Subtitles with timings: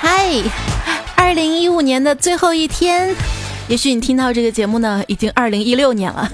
[0.00, 0.42] 嗨，
[1.14, 3.14] 二零一五年的最后一天，
[3.68, 6.30] 也许你听到这个节目呢，已经二零一六年了。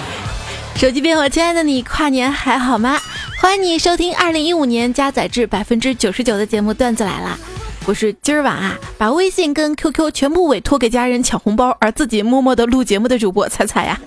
[0.76, 2.98] 手机边，我亲爱的你，跨年还好吗？
[3.40, 7.38] 欢迎你收听二零一五年加载至百分之九十九的节目段子来了。
[7.88, 14.00] 我是今儿晚啊，把微信跟 QQ 全部委托给家人抢红包，而自己默默的录节目的主播，猜猜呀？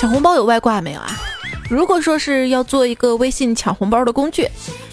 [0.00, 1.16] 抢红包有外挂没有啊？
[1.68, 4.48] 如果说是要做一个微信抢红包的工具，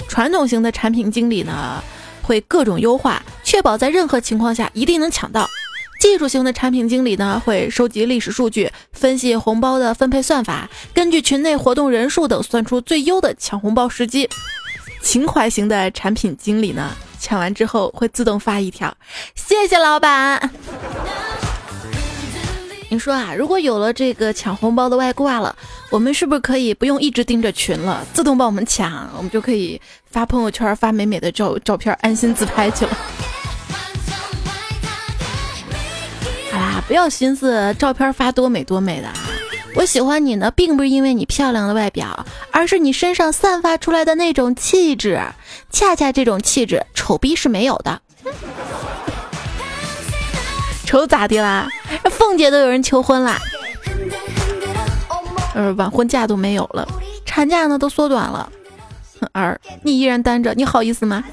[0.07, 1.83] 传统型的产品经理呢，
[2.21, 5.49] 会各种优化，确保在任何情况下一定能抢到。
[5.99, 14.29] 技术型的产品经理呢，会收集历史数据，分析红包的分配算法，根据群内活动人数等算出最优的抢红包时机。
[15.01, 18.95] 情怀型的产品经理呢，抢完之后会自动发一条，
[19.35, 20.51] 谢谢老板。
[22.89, 25.53] 你说啊，如果有了这个抢红包的外挂了，
[25.89, 32.91] 我们是不是可以不用一直盯着群了，自动帮我们抢，我们就可以发朋友圈发美美的照照片，安心自拍去了。
[36.49, 39.36] 好啦，不要寻思照片发多美多美的。
[39.75, 45.21] 我喜欢你呢，并不是因为你漂亮的外表，而是你身上散发出来的那种气质。
[45.71, 48.01] 恰恰这种气质，丑逼是没有的。
[50.85, 51.67] 丑咋的啦？
[52.09, 53.39] 凤姐都有人求婚啦，
[55.53, 56.87] 呃，晚婚假都没有了，
[57.25, 58.49] 产假呢都缩短了，
[59.33, 61.23] 而你依然单着，你好意思吗？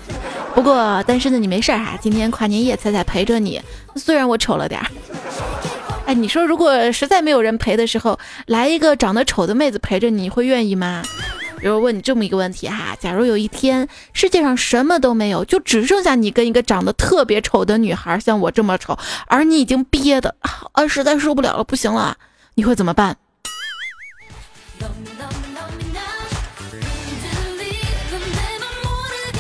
[0.55, 3.63] 不过单身的你没事儿哈，今天跨年夜彩彩陪着你，
[3.97, 4.87] 虽然我丑了点儿。
[6.07, 11.03] 哎，你说如果实在没有人陪的时候，来一个长得丑的妹子陪着你，会愿意吗？
[11.59, 22.19] 比如问你这么一个问题哈，假如有一天世界上什么都没有，就只剩下你跟一个长得特别丑的女孩，像我这么丑，而你已经憋的啊实在受不了了，不行了，
[22.55, 23.17] 你会怎么办？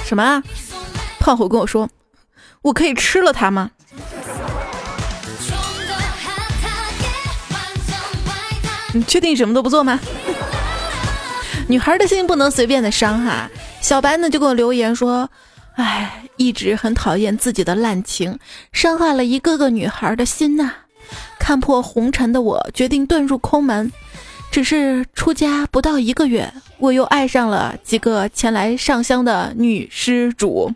[0.06, 0.42] 什么？
[1.20, 1.91] 胖虎跟我说，
[2.62, 3.70] 我可以吃了它吗？
[8.94, 10.00] 你 确定什么都不做吗？
[11.69, 13.50] 女孩的心不能随便的伤哈。
[13.81, 15.28] 小白呢就给我留言说，
[15.75, 18.38] 哎，一直很讨厌自己的滥情，
[18.72, 20.72] 伤害了一个个女孩的心呐。
[21.38, 23.93] 看破红尘的我决定遁入空门，
[24.50, 30.72] 只是出家不到一个月，我又爱上了几个前来上香的女施主。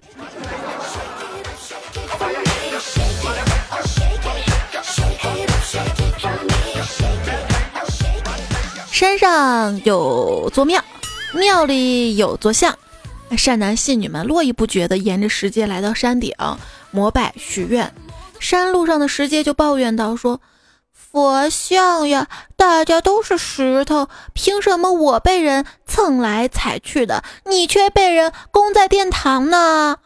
[8.99, 10.83] 山上有座庙，
[11.33, 12.77] 庙里有座像，
[13.37, 16.35] 善男信女们络绎不绝地沿着石阶来到山顶
[16.91, 17.95] 膜拜许愿。
[18.41, 20.41] 山路上的石阶就抱怨道：“说
[20.91, 22.27] 佛像呀，
[22.57, 29.99] 大家都是石头，凭什么我被人蹭来踩去的，你却被人供在殿堂呢？”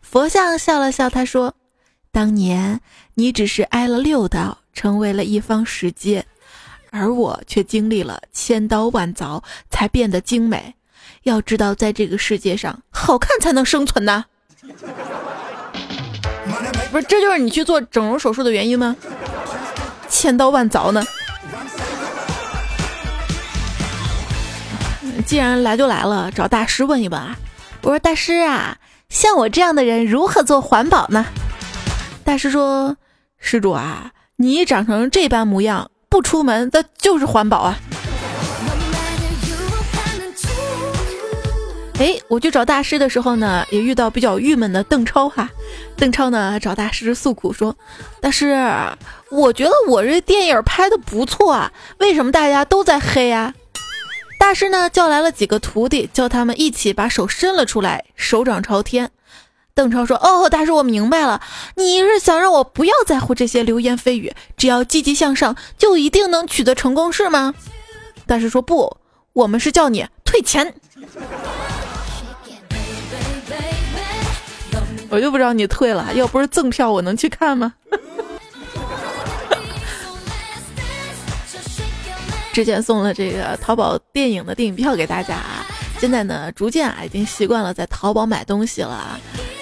[0.00, 1.52] 佛像笑了笑，他说
[2.10, 2.80] ：“当年
[3.16, 6.24] 你只是挨了六刀，成为了一方石阶。”
[6.90, 10.74] 而我却经历了千刀万凿才变得精美。
[11.24, 14.24] 要知道，在这个世界上，好看才能生存呢。
[16.90, 18.96] 不是，这就是你去做整容手术的原因吗？
[20.08, 21.04] 千刀万凿呢？
[25.26, 27.36] 既然来就来了，找大师问一问啊。
[27.82, 31.26] 我说大师啊，像我这样的人如何做环保呢？
[32.24, 32.96] 大师说
[33.38, 37.78] ：“施主啊，你长成这般模样。”不出门，那就是环保啊！
[42.00, 45.48] 哎，我去找大师的时候呢，也遇到比较郁闷的邓超哈。
[45.96, 47.76] 邓超呢找大师诉苦说
[48.20, 48.56] ：“大师，
[49.30, 53.54] 我觉得我这电影拍的不错啊，为什么大家都在黑啊？”
[54.36, 59.10] 大师呢叫来了几个徒弟，叫他们一起把手伸了出来，手掌朝天。
[59.74, 61.40] 邓超说：“哦，大师，我明白了，
[61.76, 67.54] 你是想让我不要在乎这些流言蜚语，只要积极向上，就一定能取得成功，是吗？”
[68.26, 68.98] 大师说：“不，
[69.32, 70.74] 我们是叫你退钱。”
[75.08, 77.74] 我就不知道你退了，要不是赠票，我能去看吗？
[82.52, 85.38] 之前送了这个淘宝电影的电影票给大家，
[85.98, 89.18] 现在呢，逐渐啊，已经习惯了在淘宝买东西了。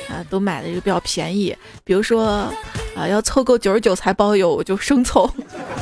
[0.09, 2.51] 啊，都买的就比较便宜，比如说，
[2.97, 5.29] 啊，要凑够九十九才包邮，我就生凑；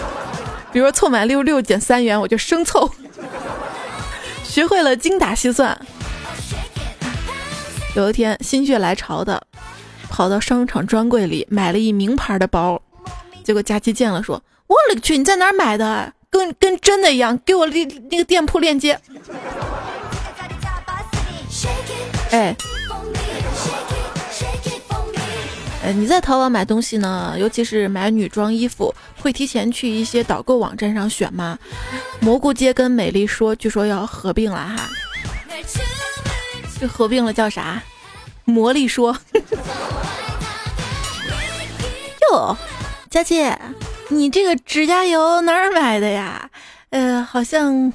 [0.72, 2.90] 比如说凑满六十六减三元，我就生凑。
[4.42, 5.78] 学会了精打细算。
[7.94, 9.40] 有一天心血来潮的，
[10.10, 12.82] 跑到商场专柜里买了一名牌的包，
[13.44, 16.12] 结果佳琪见了说：“我勒个去，你在哪儿买的？
[16.28, 18.98] 跟跟真的一样，给我那那个店铺链接。”
[22.32, 22.54] 哎。
[25.94, 31.58] 你在淘宝买东西呢，尤其是买女装衣服，会提前去一些导购网站上选吗？
[32.20, 34.88] 蘑菇街跟美丽说，据说要合并了哈。
[36.78, 37.82] 这合并了叫啥？
[38.44, 39.16] 魔力说。
[42.30, 42.56] 哟，
[43.08, 43.50] 佳琪，
[44.08, 46.50] 你这个指甲油哪儿买的呀？
[46.90, 47.92] 呃，好像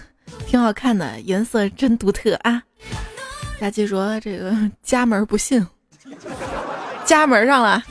[0.47, 2.63] 挺好看的，颜色真独特啊。
[3.59, 5.67] 佳琪说这个家门不幸。
[7.11, 7.83] 家门上了。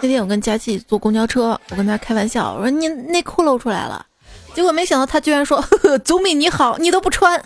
[0.00, 4.04] 那天我跟佳琪坐公交车，我跟他开玩笑，我说你内裤露出来了，
[4.52, 7.40] 结果没想到他居然说：“呵呵，总比你好，你都不穿。”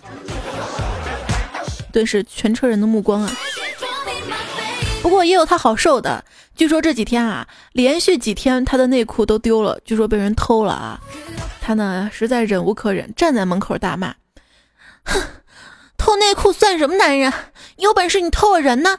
[1.92, 3.30] 顿时全车人的目光啊！
[5.02, 6.24] 不过也有他好受的，
[6.56, 10.98] 据说这几天啊，连续几天他的内裤都丢了，据说被人偷了啊。
[11.60, 14.14] 他呢实在忍无可忍，站在门口大骂
[15.04, 15.20] ：“哼！”
[16.02, 17.32] 偷内裤算什么男人？
[17.76, 18.98] 有本事你偷我人呢！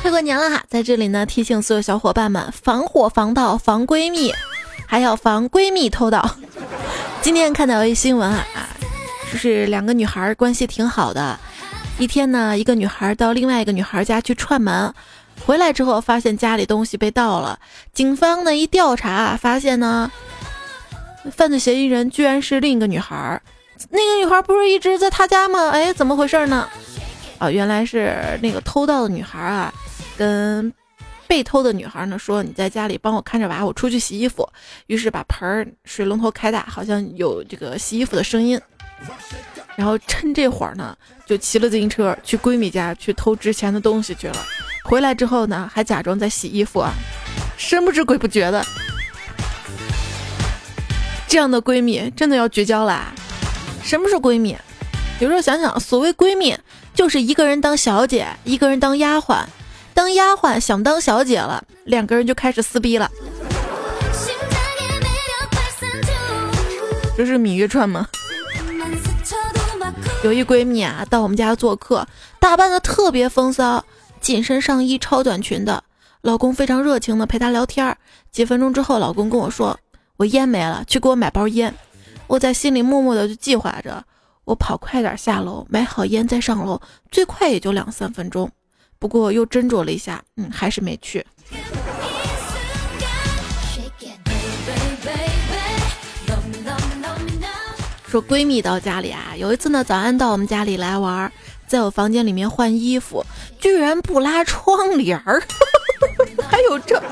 [0.00, 4.32] 快过年了哈，在这里呢提醒所有小伙伴们，防火防盗防闺蜜，
[4.86, 6.38] 还要防闺蜜偷盗。
[7.20, 8.46] 今天看到一新闻啊，
[9.30, 11.38] 就是两个女孩关系挺好的，
[11.98, 14.94] 一天呢，一个女孩到另外一个女孩家去串门，
[15.44, 17.58] 回来之后发现家里东西被盗了，
[17.92, 20.10] 警方呢一调查发现呢，
[21.30, 23.42] 犯罪嫌疑人居然是另一个女孩。
[23.90, 25.70] 那个女孩不是一直在他家吗？
[25.70, 26.68] 哎，怎么回事呢？
[27.38, 29.72] 啊，原来是那个偷盗的女孩啊，
[30.16, 30.72] 跟
[31.26, 34.48] 被偷的女孩呢说：“你在家里帮我看着娃，我出去洗衣服。”
[34.86, 38.58] 于是把盆儿水龙头开大，好像有这个洗衣服的声音。
[39.74, 40.96] 然后趁这会儿呢，
[41.26, 44.36] 就骑了自行车去闺蜜家去偷值钱的东西去了。
[44.84, 46.92] 回来之后呢，还假装在洗衣服啊，
[47.58, 48.64] 神不知鬼不觉的。
[51.28, 53.12] 这样的闺蜜真的要绝交啦！
[53.86, 54.56] 什么是闺蜜？
[55.20, 56.58] 有时候想想，所谓闺蜜，
[56.92, 59.44] 就是一个人当小姐，一个人当丫鬟。
[59.94, 63.08] 当丫鬟想当小姐了，两个人就开始撕逼了。
[67.16, 68.08] 这是《芈月传》吗？
[70.24, 72.04] 有一闺蜜啊，到我们家做客，
[72.40, 73.84] 打扮的特别风骚，
[74.20, 75.84] 紧身上衣、超短裙的。
[76.22, 77.96] 老公非常热情的陪她聊天。
[78.32, 79.78] 几分钟之后，老公跟我说
[80.18, 81.72] ：“我烟没了，去给我买包烟。”
[82.26, 84.04] 我在心里默默的就计划着，
[84.44, 86.80] 我跑快点下楼买好烟再上楼，
[87.10, 88.50] 最快也就两三分钟。
[88.98, 91.24] 不过又斟酌了一下，嗯，还是没去。
[98.08, 101.30] 说闺蜜到家里啊，有一次呢，早安到我们家里来玩，
[101.66, 103.24] 在我房间里面换衣服，
[103.58, 105.42] 居然不拉窗帘儿，
[106.48, 107.02] 还有这，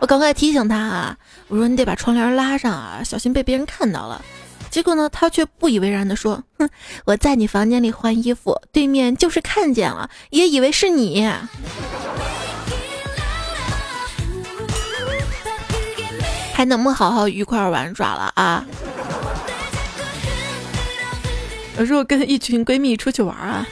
[0.00, 1.16] 我赶快提醒他啊。
[1.48, 4.24] 我说你得把窗帘拉上啊，小心被别人看到了。
[4.70, 6.70] 结果呢，他却不以为然的说：“哼，
[7.04, 11.28] 我在你房间里换衣服，对面就是看见了，也以为是你，
[16.52, 18.64] 还能不能好好愉快玩耍了啊？”
[21.78, 23.66] 有时候跟一群闺蜜出去玩啊，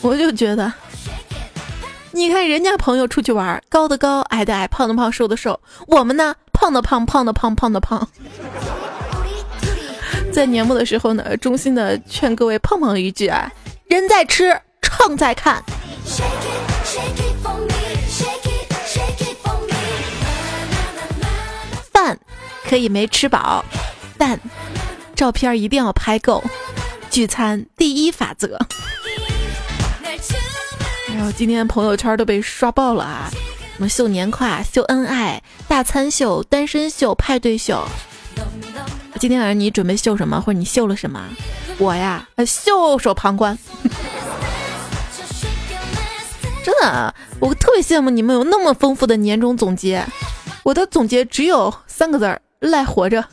[0.00, 0.72] 我就觉得，
[2.18, 6.34] 你看人家朋友出去玩，高的高，矮的矮，胖的胖，瘦的瘦，我们呢？
[6.52, 8.08] 胖的胖，胖的胖，胖的胖。
[10.34, 13.48] 在年末的时候呢，衷心的劝各位胖胖一句啊：
[13.86, 15.62] 人在吃，秤在看。
[21.92, 22.18] 饭
[22.68, 23.64] 可以没吃饱，
[24.18, 24.40] 但
[25.14, 26.42] 照片一定要拍够。
[27.10, 28.58] 聚餐第一法则。
[31.18, 33.28] 哎呦，今天朋友圈都被刷爆了啊！
[33.74, 37.84] 什么秀年跨、秀恩爱、大餐秀、单身秀、派对秀？
[39.18, 41.20] 今天晚上你准备秀什么，或者你秀了什么？
[41.78, 43.58] 我呀，袖手旁观。
[46.62, 50.06] 真的，我特别羡慕你们有那么丰富的年终总结。
[50.62, 53.24] 我的总结只有三个字儿：赖活着。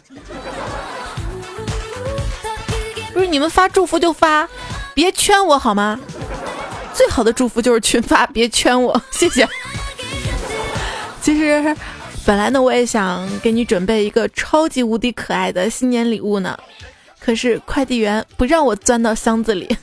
[3.13, 4.49] 不是你们发祝福就发，
[4.95, 5.99] 别圈我好吗？
[6.95, 9.47] 最好的祝福就是群发，别圈我， 谢谢。
[11.21, 11.75] 其实，
[12.25, 16.57] 本来呢，我也想给你准备一个超级无敌可爱的新年礼物呢，
[17.19, 19.67] 可是快递员不让我钻到箱子里。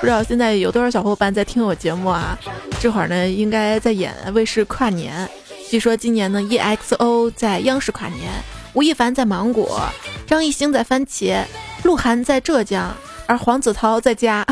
[0.00, 2.38] 不知道现在有多少小伙伴在听我节目啊？
[2.80, 5.28] 这会儿呢，应该在演卫视跨年。
[5.68, 8.30] 据说今年呢，EXO 在央视跨年，
[8.74, 9.82] 吴亦凡在芒果，
[10.26, 11.42] 张艺兴在番茄，
[11.82, 12.94] 鹿晗在浙江。
[13.26, 14.46] 而黄子韬在家。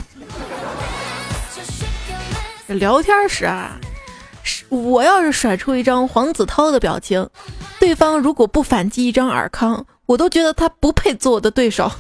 [2.69, 3.81] 聊天时啊，
[4.69, 7.27] 我要是甩出一张黄子韬的表情，
[7.81, 11.91] 对方如果不反击一张尔康，我都觉得他不配做我的对手。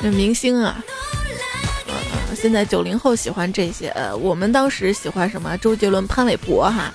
[0.00, 0.76] 这明星啊，
[1.88, 5.58] 呃，现在九零后喜欢这些，呃，我们当时喜欢什么？
[5.58, 6.94] 周杰伦、潘玮柏哈。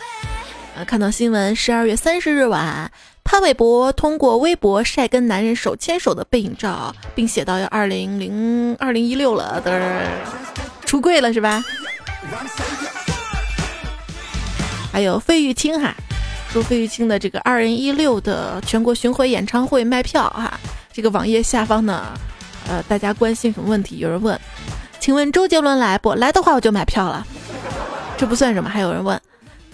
[0.86, 2.90] 看到新闻，十二月三十日晚，
[3.24, 10.08] 潘玮柏通过微博晒跟男人手牵手的背影照，并写到要二零零二零一六了的，
[10.86, 11.64] 出柜了是吧？
[14.92, 15.94] 还有费玉清哈，
[16.52, 20.60] 说费玉清的这个二零一六的全国巡回演唱会卖票哈，
[20.94, 22.06] 这个网页下方呢。
[22.68, 23.98] 呃，大家关心什么问题？
[23.98, 24.40] 有人问，
[25.00, 26.14] 请问周杰伦来不？
[26.14, 27.26] 来的话我就买票了，
[28.16, 28.70] 这不算什么。
[28.70, 29.20] 还有人问，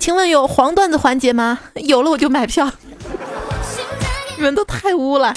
[0.05, 1.57] 请问有黄段子环节吗？
[1.74, 2.71] 有了我就买票。
[4.38, 5.33] 你们都太污了。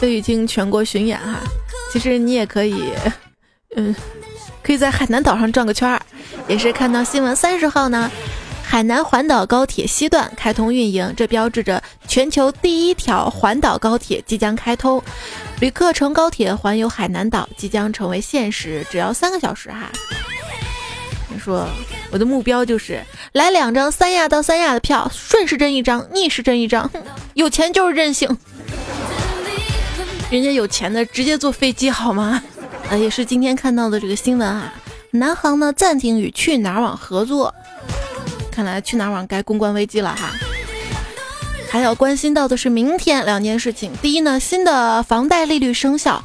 [0.00, 1.40] 都已经全国巡演哈，
[1.92, 2.92] 其实你也可以，
[3.74, 3.92] 嗯，
[4.62, 6.00] 可以在海南岛上转个圈儿。
[6.46, 8.08] 也是看到新闻，三十号呢。
[8.62, 15.02] 海南环岛高铁西段开通运营，这标志着全球第一条环岛高铁即将开通，
[15.58, 19.90] 旅客乘高铁环游海南岛即将成为现实，只要三个小时哈。
[21.38, 21.66] 说
[22.10, 26.90] 我的目标就是来两张三亚到三亚的票，顺时针一张，逆时针一张，
[27.34, 28.28] 有钱就是任性。
[30.30, 32.42] 人家有钱的直接坐飞机好吗？
[32.90, 34.74] 呃，也是今天看到的这个新闻啊，
[35.12, 37.54] 南航呢暂停与去哪儿网合作。
[38.50, 40.30] 看来去哪儿网该公关危机了哈，
[41.68, 43.92] 还要关心到的是明天两件事情。
[44.00, 46.22] 第一呢，新的房贷利率生效，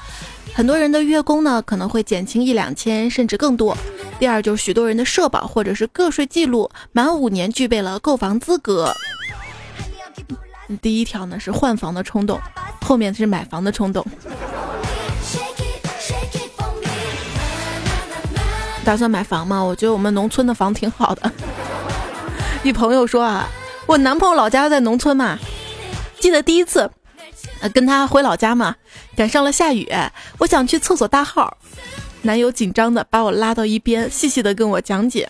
[0.54, 3.76] 很多人的月供呢可能会减轻一两千甚至更多。
[4.20, 8.94] 第二就是许多人的社保或者是个税记录满五年具备了购房资格。
[10.82, 12.40] 第一条呢是换房的冲动，
[12.82, 14.06] 后面是买房的冲动。
[18.84, 19.62] 打算买房吗？
[19.62, 21.32] 我觉得我们农村的房挺好的。
[22.64, 23.48] 一朋友说啊，
[23.86, 25.40] 我男朋友老家在农村嘛，
[26.20, 26.92] 记得第一次，
[27.62, 28.76] 呃，跟他回老家嘛，
[29.16, 29.88] 赶上了下雨，
[30.40, 31.58] 我想去厕所大号，
[32.22, 35.30] 男友紧张的把我拉到一边，细细的跟我讲解，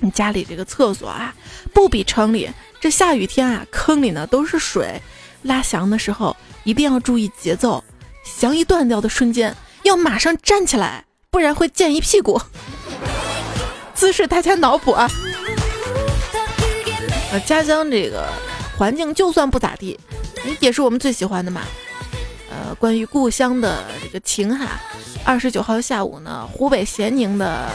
[0.00, 1.34] 你家里这个厕所啊，
[1.72, 2.50] 不比城里，
[2.80, 5.00] 这下雨天啊，坑里呢都是水，
[5.42, 7.82] 拉翔的时候一定要注意节奏，
[8.24, 9.54] 翔一断掉的瞬间
[9.84, 12.40] 要马上站起来，不然会溅一屁股，
[13.94, 15.08] 姿势大家脑补啊。
[17.30, 18.28] 呃，家乡这个
[18.76, 19.98] 环境就算不咋地，
[20.58, 21.62] 也是我们最喜欢的嘛。
[22.52, 24.78] 呃，关于故乡的这个情哈，
[25.24, 27.70] 二十九号下午呢，湖北咸宁的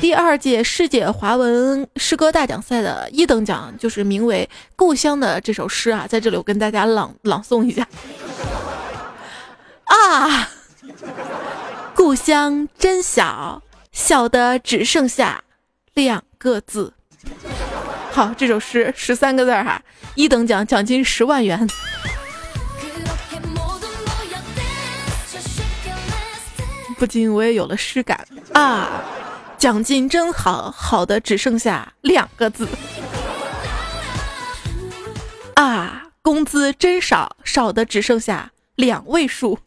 [0.00, 7.86] 第二届世界华文诗歌大奖赛的一等奖，就是名为《故乡》的这首诗啊，在这里我跟大家朗朗诵一下。
[9.86, 10.48] 啊，
[11.94, 13.62] 故乡真小，
[13.92, 15.44] 小的只剩下
[15.94, 16.92] 两个字。
[18.10, 19.80] 好，这首诗十三个字哈，
[20.16, 21.68] 一等奖奖金十万元。
[27.00, 29.02] 不禁我也有了诗感啊，
[29.56, 32.68] 奖金真好，好的只剩下两个字。
[35.54, 39.58] 啊，工资真少，少的只剩下两位数。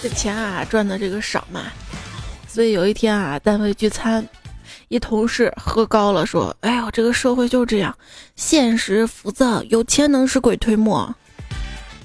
[0.00, 1.62] 这钱啊，赚的这个少嘛。
[2.46, 4.24] 所以有一天啊，单位聚餐，
[4.86, 7.98] 一同事喝高了，说：“哎呦，这个社会就这样，
[8.36, 11.12] 现实浮躁，有钱能使鬼推磨。”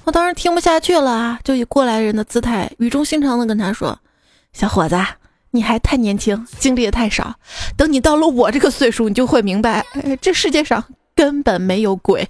[0.04, 3.98] 我当时听不下去了啊，就以过来人的姿态，语重心长的跟他说
[4.52, 4.96] ：“小伙子，
[5.50, 7.34] 你还太年轻，经历也太少，
[7.76, 9.84] 等你到了我这个岁数，你就会明白，
[10.20, 10.84] 这世界上
[11.14, 12.28] 根本没有鬼。”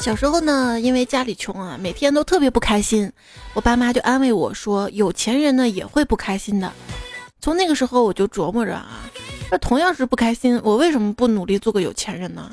[0.00, 3.12] 小时候呢，因为家里穷啊，每天都特别不开心。
[3.54, 6.72] 我爸妈就安慰我说：“有钱人呢也会不开心的。”
[7.42, 9.02] 从那个时候我就琢磨着啊，
[9.50, 12.50] 那同样是不开心，我为什么不努力做个有钱人呢？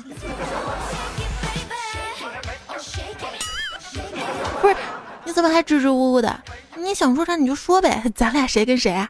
[5.24, 6.42] 你怎么还支支吾吾的？
[6.76, 9.08] 你想说啥你就说呗，咱俩谁跟谁啊？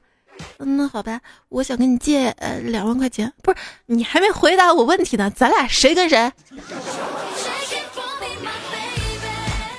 [0.58, 3.32] 那好吧，我想跟你借呃两万块钱。
[3.42, 3.56] 不是，
[3.86, 6.32] 你还没回答我问题呢，咱俩谁跟谁？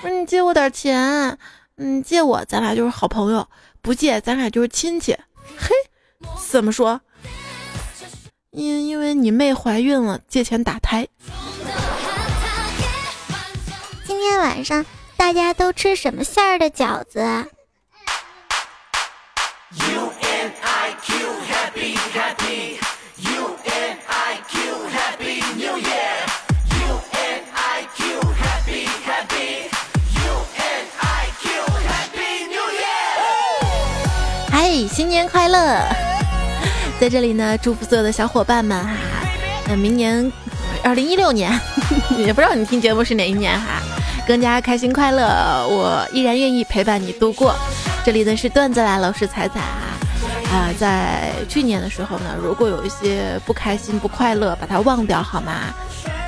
[0.01, 1.37] 不是你借我点钱，
[1.77, 3.43] 嗯，借我咱俩就是好朋友；
[3.81, 5.17] 不借咱俩就是亲戚。
[5.57, 5.69] 嘿，
[6.49, 7.01] 怎么说？
[8.51, 11.07] 因因为你妹怀孕了，借钱打胎。
[14.05, 14.85] 今天晚上
[15.17, 17.19] 大家都吃什么馅儿的饺子
[19.71, 21.15] u n i q
[21.49, 22.77] happy happy
[23.17, 24.59] u n i q
[24.93, 26.15] happy new year
[26.69, 29.69] u n i q happy happy
[30.15, 31.43] u n i q
[31.87, 35.81] happy new year 嗨新年快乐
[36.99, 38.95] 在这里呢祝福所有的小伙伴们哈
[39.69, 40.31] 嗯明年
[40.83, 41.51] 二零一六年
[42.17, 43.81] 也不知道你听节目是哪一年哈
[44.27, 45.23] 更加开心快乐，
[45.69, 47.55] 我依然愿意陪伴你度过。
[48.03, 49.97] 这里呢是段子来了，我是彩彩啊，
[50.51, 55.73] 啊，在去年的时候呢，如果有一些不开心、不快乐，把它忘掉好吗？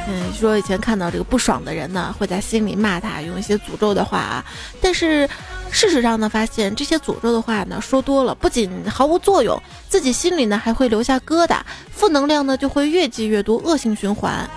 [0.10, 4.46] 嗯，说以前看到这个不爽的人呢，会在心里骂他，用一些诅咒的话啊。
[4.80, 5.28] 但是
[5.70, 11.58] 事实上呢，发现这些诅咒的话呢，说多了不仅毫无作用，自己心里呢还会留下疙瘩，
[11.92, 14.48] 负能量呢就会越积越多，恶性循环。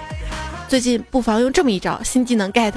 [0.70, 2.72] 最近不妨用这么一招新技能 get，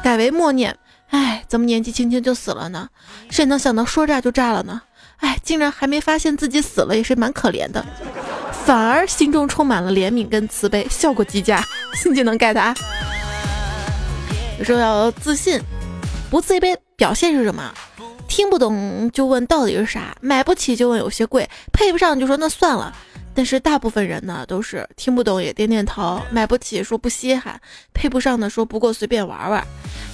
[0.00, 0.76] 改为默念：
[1.10, 2.88] 哎，怎么年纪轻轻就死了呢？
[3.30, 4.80] 谁能想到说炸就炸了呢？
[5.16, 7.84] 哎，竟然还没发现自己死了，也是蛮可怜的。
[8.64, 11.60] 反而心中充满了怜悯跟慈悲，效果极佳。
[11.94, 12.72] 新技能 get 啊！
[14.60, 15.60] 有时候要自信，
[16.30, 17.74] 不自卑表现是什么？
[18.28, 20.16] 听不懂就问到底是啥？
[20.20, 22.94] 买不起就问有些贵，配不上就说那算了。
[23.34, 27.60] 但是大部分人呢，都是听不懂也点点头，买不起说不稀罕，
[27.94, 29.66] 配不上的说不过随便玩玩。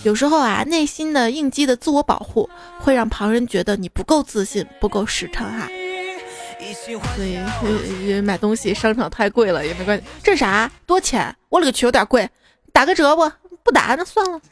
[0.05, 2.49] 有时候啊，内心的应激的自我保护，
[2.79, 5.69] 会让旁人觉得你不够自信，不够实诚哈。
[6.85, 10.05] 所以买东西商场太贵了也没关系。
[10.23, 10.71] 这啥？
[10.87, 11.35] 多钱？
[11.49, 12.29] 我勒个去，有点贵，
[12.73, 13.31] 打个折不？
[13.65, 14.41] 不打那算了。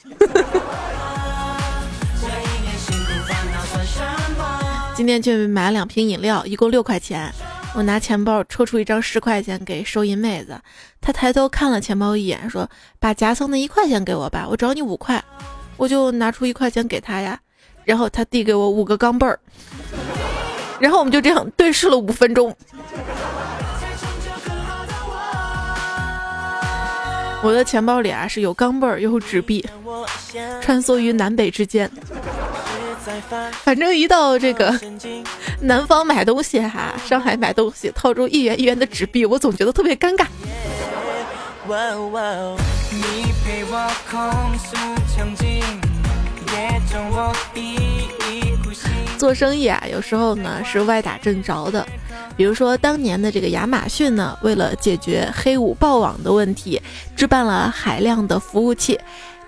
[4.95, 7.33] 今天去买了两瓶饮料，一共六块钱。
[7.77, 10.59] 我拿钱包抽出一张十块钱给收银妹子，
[10.99, 12.67] 她抬头看了钱包一眼，说
[12.99, 15.23] ：“把夹层的一块钱给我吧，我找你五块。”
[15.77, 17.39] 我就拿出一块钱给她呀，
[17.85, 19.39] 然后她递给我五个钢镚儿。
[20.81, 22.57] 然后我们就这样对视了五分钟。
[27.43, 29.63] 我的钱包里啊是有钢镚儿，有纸币，
[30.63, 31.91] 穿梭于南北之间。
[33.63, 34.79] 反正一到这个
[35.61, 40.27] 南方买东西哈，上海买东西，掏出一元一元的纸币，我总觉得特别尴尬。
[49.19, 51.87] 做生意啊，有时候呢是歪打正着的。
[52.37, 56.81] 比如说当年的这个亚马逊呢，为了解决黑五爆网的问题，
[57.17, 58.99] 置办了海量的服务器。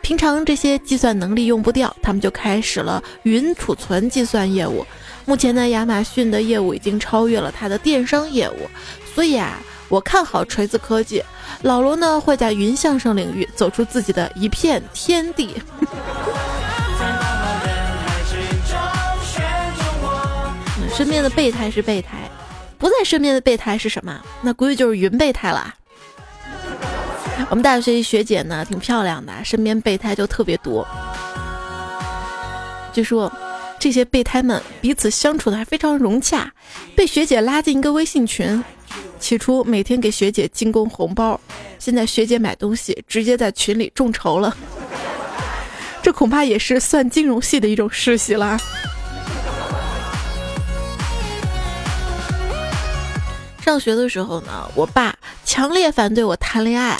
[0.03, 4.87] 平常这些计算能力用不掉，他们就开始了云储存计算业务。
[5.27, 8.69] 目前呢，亚马逊的业务已经超越了它的电商业务。
[9.15, 9.59] 所以啊，
[9.89, 11.23] 我看好锤子科技，
[11.63, 15.55] 老罗呢会在云相声领域走出自己的一片天地。
[20.95, 22.29] 身边的备胎是备胎，
[22.79, 24.21] 不在身边的备胎是什么？
[24.41, 25.75] 那估计就是云备胎了。
[27.51, 30.87] 我们大学一学姐呢，挺漂亮的，身边备胎就特别多。
[32.93, 33.33] 据说
[33.79, 36.53] 这些备胎们彼此相处的还非常融洽，
[36.95, 38.63] 被学姐拉进一个微信群。
[39.19, 41.41] 起初每天给学姐进贡红包，
[41.79, 44.57] 现在学姐买东西直接在群里众筹了。
[46.03, 48.59] 这恐怕也是算金融系的一种世袭了。
[53.61, 56.97] 上学的时候呢，我爸强烈反对我谈恋爱。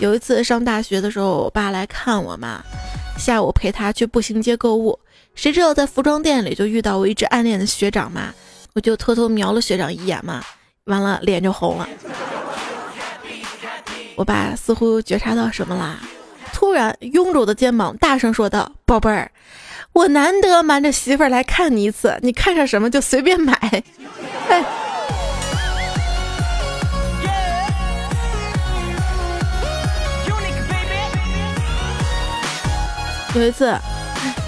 [0.00, 2.64] 有一次上大学的时候，我爸来看我嘛，
[3.18, 4.98] 下午陪他去步行街购物，
[5.34, 8.32] 谁知道在服装店里就遇到我一直暗恋的学长嘛，
[8.74, 10.42] 我就偷偷瞄了学长一眼嘛，
[10.84, 11.86] 完了脸就红了。
[14.16, 16.00] 我爸似乎觉察到什么啦，
[16.54, 19.30] 突然拥着我的肩膀，大声说道：“宝贝儿，
[19.92, 23.52] 我难得瞒着媳妇儿来看你一次，你看上什么就随便买。”
[24.48, 24.64] 哎。
[33.36, 33.72] 有一次，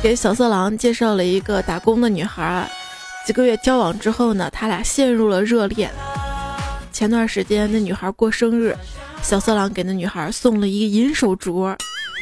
[0.03, 2.69] 给小色狼介绍了一个打工的女孩，
[3.25, 5.89] 几个月交往之后呢，他俩陷入了热恋。
[6.93, 8.77] 前段时间那女孩过生日，
[9.23, 11.77] 小色狼给那女孩送了一个银手镯，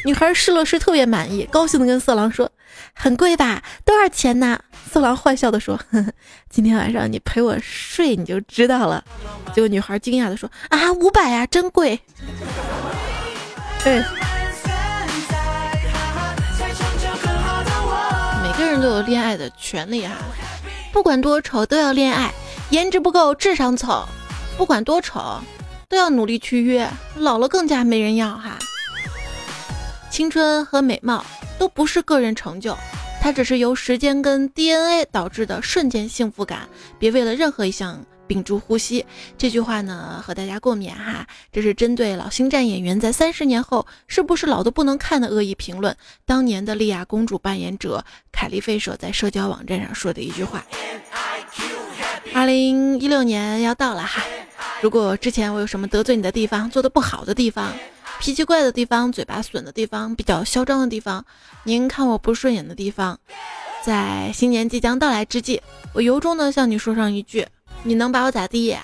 [0.05, 2.51] 女孩试了试，特别满意，高兴的跟色狼说
[2.95, 3.63] ：“很贵吧？
[3.87, 4.61] 多少钱呢？”
[4.93, 6.13] 色狼坏笑的说：“呵 呵
[6.51, 9.03] 今天晚上你陪我睡你就知道了。”
[9.55, 11.99] 结果女孩惊讶的说：“啊，五百呀，真贵。
[13.83, 14.05] ”对。
[18.61, 20.19] 每个人都有恋爱的权利哈，
[20.93, 22.31] 不管多丑都要恋爱，
[22.69, 24.07] 颜值不够智商凑，
[24.59, 25.41] 不管多丑
[25.89, 28.59] 都要努力去约，老了更加没人要哈。
[30.11, 31.25] 青春和美貌
[31.59, 32.77] 都不是个人成就，
[33.23, 36.69] 它只是由时间跟 DNA 导致的瞬间幸福感，
[36.99, 37.99] 别为了任何一项。
[38.31, 39.05] 屏住呼吸，
[39.37, 41.27] 这句话呢，和大家共勉哈。
[41.51, 45.97] 这是针对老星战演员在三十年后是不是老的不能看的恶意评论。
[46.25, 50.65] 当年的莉亚公主扮演者凯莉费舍在社交网站上说的一句话。
[52.33, 54.23] 二零一六年要到了哈，
[54.81, 57.75] 如果之前我有什么得罪你的地方，做的不好的地方，
[58.21, 61.25] 脾气怪的地方，嘴巴损的地方，比较嚣张的地方，
[61.65, 63.19] 您看我不顺眼的地方，
[63.85, 65.61] 在新年即将到来之际，
[65.93, 67.45] 我由衷的向你说上一句：
[67.83, 68.77] 你能把我咋地？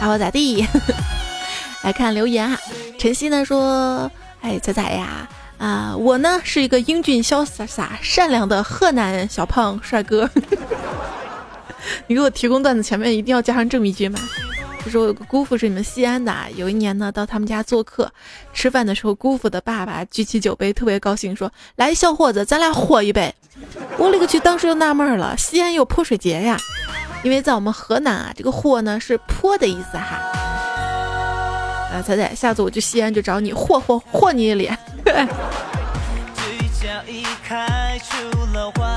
[0.00, 0.66] 把我咋地？
[1.82, 2.58] 来看留言啊，
[2.98, 4.10] 晨曦呢说
[4.40, 10.30] ：“哎，仔仔呀，啊，我呢是一个英俊潇洒洒、善良的河南小胖帅哥。
[12.06, 14.20] 你给我提供段子前面一定要加上这么一句吗？
[14.84, 18.10] 就说我有个姑父是你们西安的啊，有一年呢到他们家做客，
[18.52, 23.34] 吃饭的时候，姑父的爸爸举起酒杯，特别高兴说：来，小伙子，咱俩喝一杯。
[23.96, 26.58] 我勒个去，当时就纳闷了，西安有泼水节呀？”
[27.22, 30.16] 因为在我们河南啊，这个“祸”呢是“泼”的意思哈。
[31.92, 34.76] 啊，彩彩，下次我去西安就找你，霍霍霍你一脸。
[35.04, 35.14] 嘴
[36.80, 38.16] 角已开出
[38.52, 38.96] 了花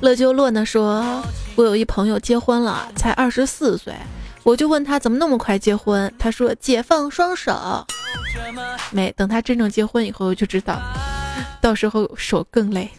[0.00, 1.22] 乐秋洛呢说，
[1.56, 3.94] 我有一朋友结婚了，才二十四岁，
[4.42, 7.86] 我就问他怎么那么快结婚，他说解放双手。
[8.90, 10.80] 没等他真正结婚以后就知道。
[11.60, 12.90] 到时候手更累。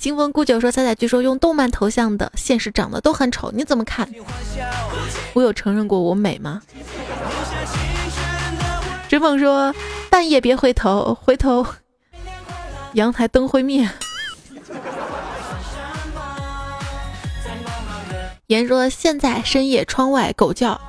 [0.00, 4.08] 金风孤酒说：“彩彩，据说用动漫头像的现实长得都很丑，你怎么看？
[5.34, 6.62] 我有承认过我美吗？”
[9.08, 9.72] 真凤说
[10.10, 11.64] ：“半夜别回头，回头
[12.98, 13.88] 阳台灯会灭。”
[18.48, 20.80] 言说：“现在深夜窗外狗叫。”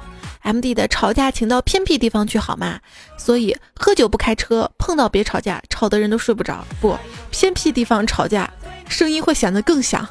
[0.42, 2.80] M D 的吵架，请到偏僻地方去好吗？
[3.18, 6.66] 所以喝酒不开车，碰到别吵架，吵的人都睡不着。
[6.80, 6.98] 不，
[7.30, 8.50] 偏僻地方吵架，
[8.88, 10.08] 声音会显得更响。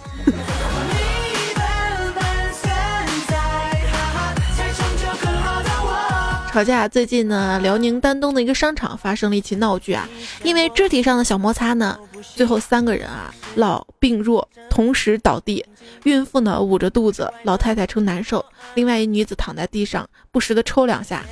[6.58, 10.08] 吵架，最近呢，辽宁丹东的一个商场发生了一起闹剧啊，
[10.42, 11.96] 因为肢体上的小摩擦呢，
[12.34, 15.64] 最后三个人啊老病弱同时倒地，
[16.02, 18.44] 孕妇呢捂着肚子，老太太称难受，
[18.74, 21.22] 另外一女子躺在地上不时的抽两下。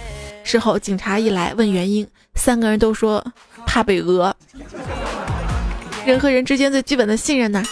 [0.45, 3.27] 事后警察一来问原因，三个人都说
[3.67, 4.33] 怕被讹。
[6.05, 7.65] 人和人之间最基本的信任呢？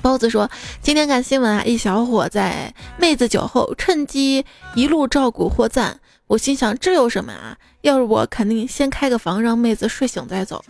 [0.00, 0.48] 包子说
[0.80, 5.98] ：“今天看新闻啊，一小伙在妹子酒后趁机一路照顾获赞。”
[6.30, 7.58] 我心想，这有什么啊？
[7.80, 10.64] 要是我，肯定先开个房，让妹子睡醒再走。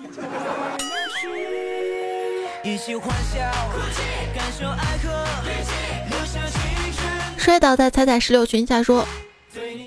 [7.36, 9.06] 摔倒在彩彩石榴裙下说：“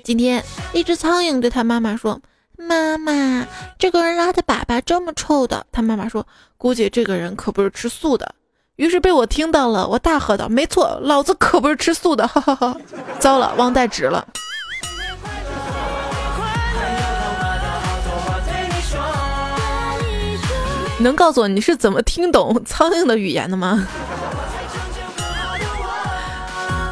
[0.04, 2.20] 今天一只苍蝇对他妈妈说，
[2.56, 3.44] 妈妈，
[3.76, 6.24] 这个人拉的粑粑这么臭的。”他妈妈说
[6.56, 8.32] ：“估计这个人可不是吃素的。”
[8.76, 12.76] 于是被我听到了，我大喝道：“没错，老子可不是吃素的！”哈哈哈！
[13.18, 14.24] 糟了，忘带纸了。
[21.04, 23.86] 能告诉我你是怎么听懂苍蝇的语言的吗？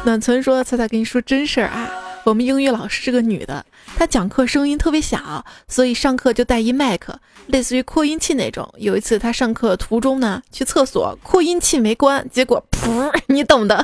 [0.05, 1.89] 暖存说：“彩彩跟你说真事儿啊，
[2.23, 3.65] 我们英语老师是个女的，
[3.97, 8.71] 她讲课声音特别小，所以上课就带一麦克，类似于扩音器那种。
[8.77, 13.83] 有一次她上课途中呢，去厕所，扩音器没关，结果噗，你懂的。”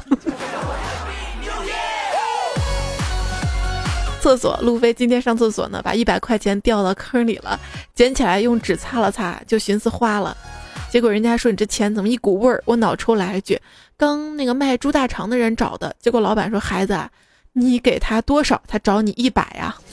[4.20, 7.60] 厕所，路飞今天上厕所呢，把一百块钱掉到坑里了，
[7.96, 10.36] 捡起来用纸擦了擦，就寻思花了，
[10.92, 12.62] 结果人家说你这钱怎么一股味儿？
[12.66, 13.60] 我脑抽来一句，
[13.98, 17.10] 刚那个卖猪大肠的人找的，结果老板说孩子，
[17.54, 19.78] 你给他多少，他找你一百呀。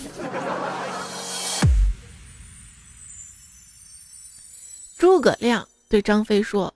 [4.98, 6.74] 诸葛亮对张飞说，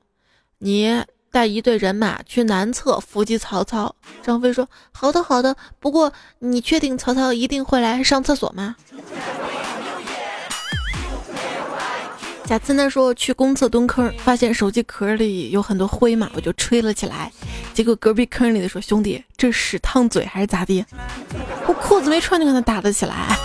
[0.58, 1.02] 你。
[1.30, 3.94] 带一队人马去南侧伏击曹操。
[4.22, 5.56] 张飞说：“好的，好的。
[5.78, 8.76] 不过你确定曹操一定会来上厕所吗？”
[12.46, 17.30] 贾次呢说：“去公厕蹲坑，发现手机壳里有很多灰嘛，我就吹了起来。
[17.72, 20.84] 结果隔壁坑里的说：‘兄弟，这屎烫嘴还是咋地？’
[21.68, 23.38] 我裤子没穿就跟他打了起来。”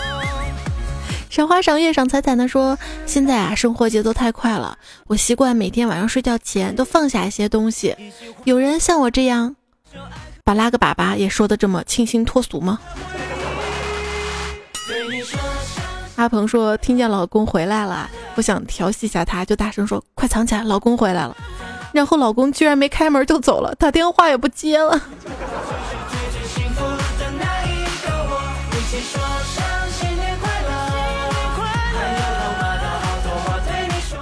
[1.36, 7.94] 赏花赏月赏彩彩呢说，现在啊生活节奏太快了，我习惯每天晚上睡觉前都放下一些东西。
[8.46, 9.54] 有人像我这样，
[10.46, 12.80] 把拉个粑粑也说的这么清新脱俗吗？
[16.16, 21.36] 阿鹏说听见老公回来了，我想调戏一下他，就大声说快藏起来，老公回来了。
[21.92, 25.02] 然后老公居然没开门就走了，打电话也不接了。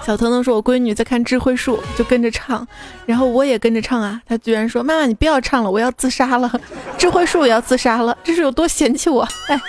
[0.06, 2.68] 小腾腾说：“我闺女在看智慧树，就跟着唱，
[3.06, 4.22] 然后我也跟着唱啊。
[4.28, 6.60] 她居然说：‘妈妈，你不要唱了，我要自杀了，
[6.98, 9.60] 智慧树也要自杀了，这是有多嫌弃我？’哎，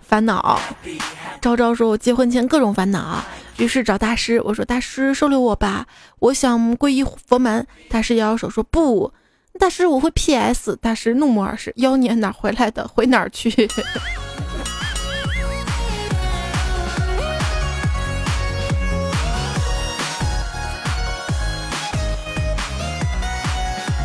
[0.00, 0.58] 烦恼。
[1.42, 3.22] 昭昭说：‘我结婚前各种烦恼，
[3.58, 4.40] 于是找大师。
[4.42, 5.86] 我说：‘大师收留我吧，
[6.18, 9.12] 我想皈依佛门。’大师摇摇手说：‘不，
[9.58, 13.50] 大师我会 PS。’大师怒目而视：‘妖孽哪回来的，回哪儿去？’”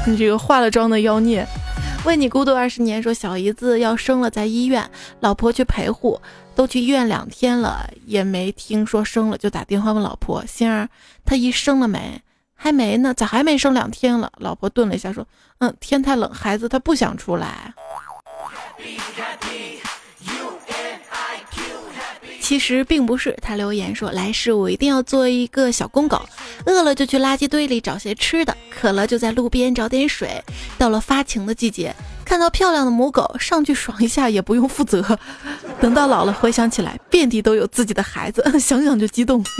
[0.08, 1.46] 你这个化了妆的妖孽，
[2.06, 3.02] 为你孤独二十年。
[3.02, 4.88] 说小姨子要生了，在医院，
[5.20, 6.22] 老婆去陪护，
[6.56, 10.88] 都去医院两天了，也没听说生了，就打电话问老婆：“心儿，
[11.26, 12.22] 他一生了没？
[12.54, 15.28] 还没呢，咋还没生两天了？”老婆顿了一下，说
[15.60, 17.74] ：“嗯，天太冷，孩子他不想出来。”
[22.45, 26.21] 其实并不是，他留言说：“来世我一定要做一个小公狗，
[26.67, 30.43] 饿了就去垃圾堆里找些吃的，渴了就在路边找点水。
[30.77, 35.17] 到了发情的季节，看到漂亮的母狗，上去爽一下也不用负责。
[35.81, 39.43] 等到老了，回想起来，遍地都有自己的孩子， 想想就激动。”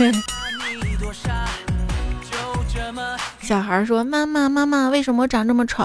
[3.42, 5.82] 小孩说：“妈妈，妈妈，为什么长这么丑？”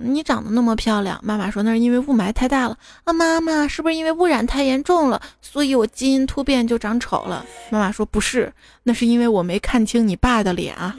[0.00, 3.12] 你长得那么漂亮，妈妈说那是因为雾霾太大了啊。
[3.12, 7.44] 妈妈，是不是因为污染太严重了，所以我基因突变就长丑了？
[7.70, 10.94] 妈妈说不是，那是因为我没看清你爸的脸啊。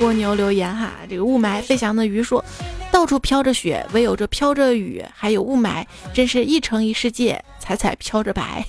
[0.00, 2.44] 蜗牛留言哈，这个雾霾飞翔的鱼说，
[2.92, 8.64] 到处飘着雪，唯有这飘着雨，还有雾霾，真是一城一世界，彩彩飘着白。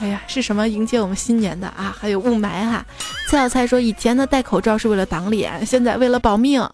[0.00, 1.94] 哎呀，是什么迎接我们新年的啊？
[1.98, 2.84] 还有雾霾哈。
[3.28, 6.66] 蔡小蔡说，以前呢戴口罩是为了挡脸，现在为了保命。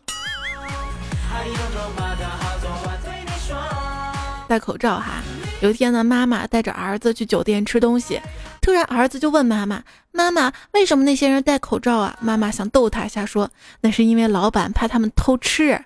[4.47, 5.23] 戴口罩哈。
[5.61, 8.21] 有一天呢，妈妈带着儿子去酒店吃东西，
[8.61, 15.81] 突然儿子就问妈妈：“妈妈，为什么那些人戴口罩啊？”妈妈想逗他一下，说：“那是因为老板怕他们偷吃。”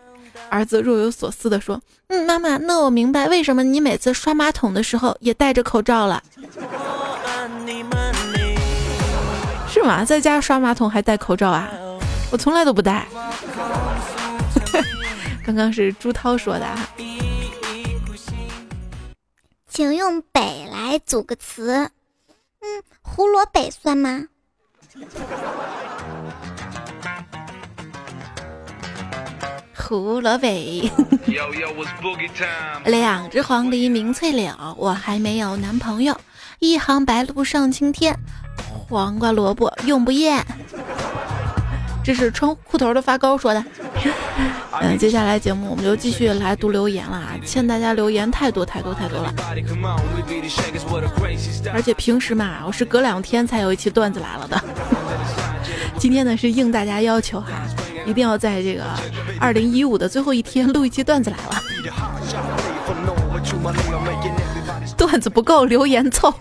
[0.50, 6.22] 儿子若有所思地说：“嗯，妈妈，那我明白为什么你每次刷马桶的时候也戴着口罩了。”
[9.68, 10.04] 是吗？
[10.04, 11.70] 在家刷马桶还戴口罩啊？
[12.30, 13.06] 我从来都不戴。
[15.44, 16.88] 刚刚是朱涛说的哈。
[19.68, 21.90] 请用“北”来组个词。
[22.60, 24.26] 嗯，胡萝卜算吗？
[29.74, 30.46] 胡萝卜。
[32.84, 36.20] 两只黄鹂鸣翠柳，我还没有男朋友。
[36.60, 38.14] 一行白鹭上青天。
[38.86, 40.44] 黄瓜萝卜永不厌，
[42.04, 43.64] 这是穿裤头的发糕说的。
[44.82, 47.32] 嗯， 接下来节目我们就继续来读留言了啊！
[47.46, 49.32] 欠大家留言太多太多太多了，
[51.72, 54.62] 而且平时嘛，我是隔两天才有一期段子来了的。
[55.96, 57.48] 今天呢是应大家要求哈，
[58.04, 58.84] 一定要在这个
[59.40, 61.62] 二零一五的最后一天录一期段子来了。
[65.10, 66.32] 段子不够，留言凑。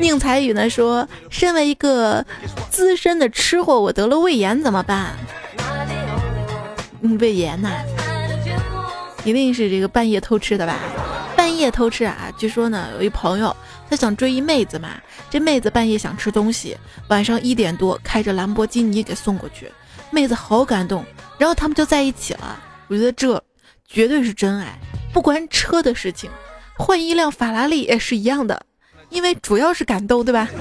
[0.00, 2.26] 宁采羽呢说：“身为一个
[2.70, 5.12] 资深的吃货，我得了胃炎怎么办？
[7.20, 7.70] 胃炎呐，
[9.22, 10.74] 一定是这个半夜偷吃的吧？
[11.36, 12.28] 半夜偷吃啊！
[12.36, 13.54] 据说呢，有一朋友
[13.88, 14.88] 他想追一妹子嘛，
[15.30, 16.76] 这妹子半夜想吃东西，
[17.06, 19.70] 晚上一点多开着兰博基尼给送过去，
[20.10, 21.04] 妹子好感动，
[21.38, 22.58] 然后他们就在一起了。
[22.88, 23.40] 我觉得这
[23.92, 24.78] 绝对是真爱，
[25.12, 26.30] 不关车的事情，
[26.78, 28.64] 换一辆法拉利也是一样的。”
[29.10, 30.48] 因为主要是感动，对吧？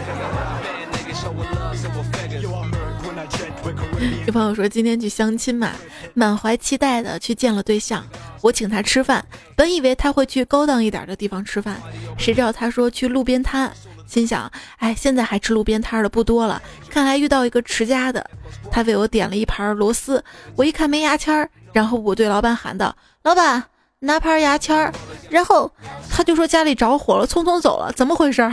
[4.25, 5.71] 有朋友说今天去相亲嘛，
[6.15, 8.03] 满怀期待的去见了对象，
[8.41, 9.23] 我请他吃饭，
[9.55, 11.79] 本以为他会去高档一点的地方吃饭，
[12.17, 13.71] 谁知道他说去路边摊，
[14.07, 18.27] 心想，哎，现在还吃路边摊的不多了，看来遇到一个持家的。
[18.71, 20.23] 他为我点了一盘螺丝，
[20.55, 22.95] 我一看没牙签儿，然后我对老板喊道
[23.29, 23.63] ：“老板。”
[24.01, 24.93] 拿盘牙签儿，
[25.29, 25.69] 然后
[26.09, 28.49] 他就说家里着火了，匆匆走了，怎么回事？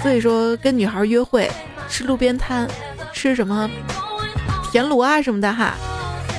[0.00, 1.50] 所以说跟女孩约会
[1.88, 2.68] 吃路边摊，
[3.12, 3.68] 吃什么
[4.70, 5.74] 田螺啊什么的哈，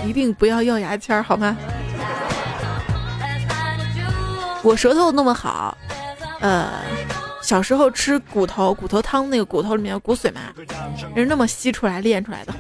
[0.07, 1.57] 一定不要要牙签儿好吗？
[4.63, 5.77] 我舌头那么好，
[6.39, 6.69] 呃，
[7.41, 10.39] 小时候吃骨头骨头汤那个骨头里面有骨髓嘛，
[11.13, 12.53] 人那么吸出来练出来的，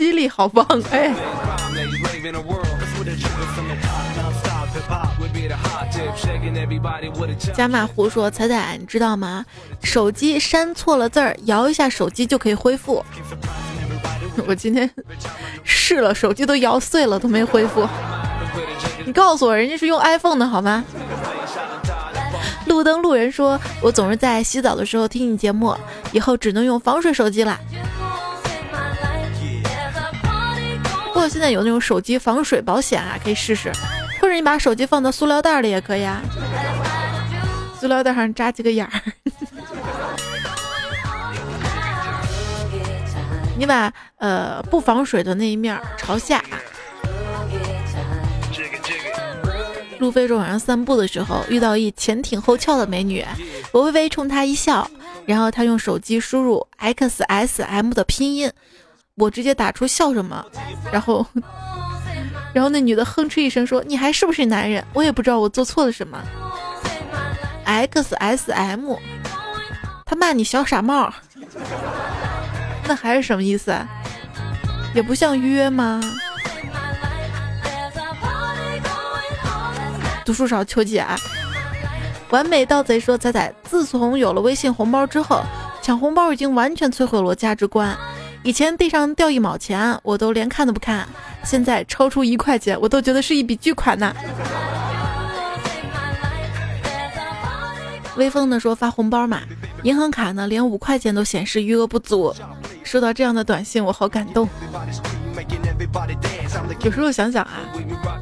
[0.00, 1.14] 吸力好棒哎！
[7.52, 9.44] 加马胡说：“彩彩，你知道吗？
[9.82, 13.04] 手机删错了字儿，摇一下手机就可以恢复。
[14.48, 14.90] 我今天
[15.64, 17.86] 试了，手机都摇碎了，都没恢复。”
[19.04, 20.82] 你告诉我，人家是用 iPhone 的好吗？
[22.64, 25.76] 路灯路人说：“我总是在洗澡的时候听你节目，
[26.12, 27.60] 以后只能用防水手机了。
[31.20, 33.70] 不过现在有那种手机防水保险啊，可以试试。
[34.22, 36.22] 或者你把手机放到塑料袋里也可以啊，
[37.78, 38.90] 塑料袋上扎几个眼儿。
[43.58, 46.42] 你把呃不防水的那一面朝下。”
[50.00, 53.22] 路飞说晚上散步的时候遇到一前挺后翘的美女，
[53.72, 54.90] 我微微冲她一笑，
[55.26, 58.50] 然后她用手机输入 X S M 的拼音，
[59.20, 60.44] 我直接打出笑什么，
[60.90, 61.24] 然后，
[62.52, 66.18] 然后那女的哼哧一声说：“你还是不是男人？”我也不知道我做错了什么。
[67.64, 68.96] X S M，
[70.04, 71.12] 他骂你小傻帽，
[72.88, 73.72] 那还是什么意思？
[74.94, 76.00] 也不像约吗？
[80.24, 81.06] 读书少求解。
[82.30, 85.42] 完美盗贼说：“仔仔，自从有了微信红包之后，
[85.82, 87.96] 抢红包已经完全摧毁了我价值观。
[88.42, 91.04] 以前地上掉一毛钱，我都连看都不看；
[91.44, 94.14] 现在超出一块钱，我都觉得是一笔巨款呢。”
[98.16, 99.40] 微风呢说：“发红包嘛，
[99.82, 102.34] 银行卡呢连五块钱都显示余额不足。
[102.82, 104.48] 收到这样的短信，我好感动。
[106.82, 107.60] 有时候想想啊，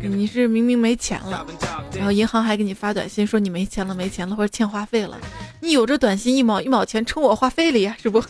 [0.00, 1.46] 你是明明没钱了。”
[1.94, 5.16] 然后银行还给你发短信说你没钱了，没钱了，或者欠话费了。
[5.60, 8.22] 你有这短信一毛一毛钱充我话费里呀，是不？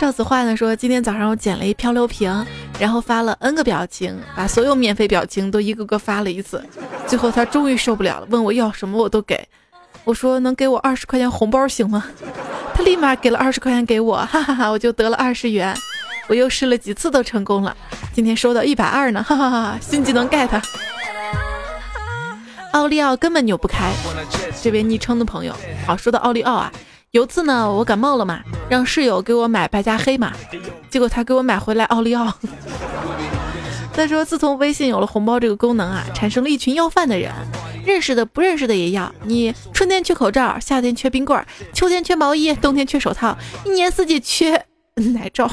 [0.00, 2.46] 赵子画呢说今天早上我捡了一漂流瓶，
[2.78, 6.64] 然后发了 N 个表情，把所有免费表情都一个个发了一次。
[7.06, 9.46] 最后他终于受不了了，问我要什么我都给。
[10.04, 12.02] 我说能给我二十块钱红包行吗？
[12.72, 15.76] 他立马给了二十块钱给我，哈哈哈，我就得了二十元。
[16.28, 17.76] 我又试了几次都成功了，
[18.14, 19.78] 今天收到一百二呢， 哈哈哈！
[19.82, 20.48] 新技能 get。
[22.72, 23.92] 奥利奥根本扭不开，
[24.62, 25.54] 这位昵称的朋友。
[25.86, 26.72] 好，说到奥利奥啊，
[27.12, 30.32] 有次呢我感冒了嘛，让室友给我买白加黑嘛，
[30.88, 32.32] 结果他给我买回来奥利奥。
[33.92, 37.32] 再说自从微信有了红包这个功能啊，产生了一群要饭的人，
[37.84, 39.12] 认识的不认识的也要。
[39.24, 44.64] 你春天缺口罩，夏天缺冰棍，秋天缺毛衣，冬天缺手套，一年四季缺。
[45.14, 45.50] 奶罩，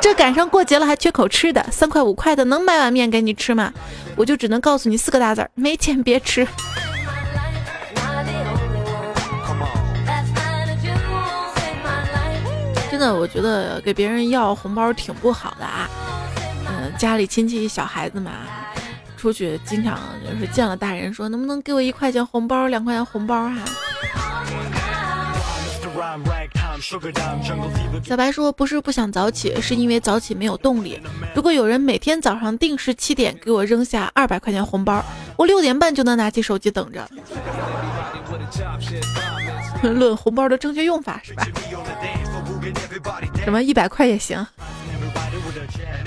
[0.00, 3.72] 这赶上过节了还缺口吃的，三块五块的能买碗面给你吃吗？
[4.16, 6.46] 我就只能告诉你四个大字儿：没钱别吃。
[13.02, 15.90] 的，我觉得给别人要红包挺不好的啊。
[16.68, 18.30] 嗯，家里亲戚小孩子嘛，
[19.16, 23.56] 出去经常就是见了大人说，能不能给我一块钱红包，两块钱红包哈？
[28.04, 31.00] 小白说：“不是不想早起，是因为早起没有动力。
[31.34, 35.04] 如果有人每天早上定时七点给我扔下二百块钱红包，
[35.36, 37.08] 我六点半就能拿起手机等着。
[39.82, 41.46] 论红包的正确用法是吧？
[43.44, 44.46] 什么一百块也行。”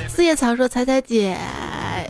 [0.08, 1.38] 四叶草说：“彩彩姐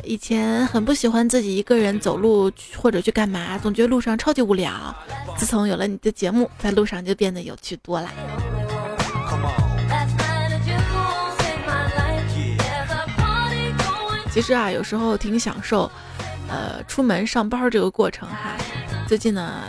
[0.03, 4.71] 以前很不喜欢自己一个人走路或者去干嘛，总觉得路上超级无聊。
[5.37, 8.09] 自从有了你的节目，在路上就变得有趣多了。”
[14.31, 15.89] 其实啊，有时候挺享受，
[16.49, 18.57] 呃，出门上班这个过程哈。
[19.07, 19.63] 最近呢，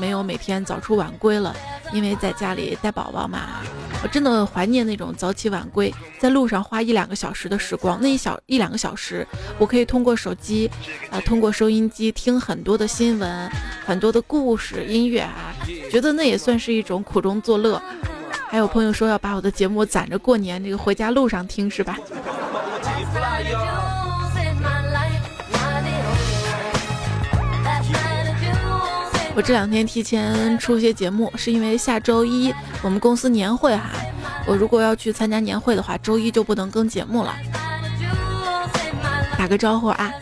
[0.00, 1.54] 没有每天早出晚归了，
[1.92, 3.60] 因为在家里带宝宝嘛。
[4.02, 7.98] 我真的怀念那种早起晚归，在路上花一两个小时的时光。
[8.00, 9.26] 那一小一两个小时，
[9.58, 10.70] 我可以通过手机，
[11.10, 13.50] 啊，通过收音机听很多的新闻，
[13.84, 15.54] 很多的故事、音乐啊，
[15.90, 17.80] 觉得那也算是一种苦中作乐。
[18.48, 21.98] 还有朋友说要把我的节目攒着过年，这个回家路上听是吧？
[29.40, 33.92] 我这两天提前出些节目，是因为下周一我们公司年会哈。
[34.46, 37.34] 我如果要去参加年会的话，周一就不能更节目了。
[39.38, 40.12] 打个招呼啊！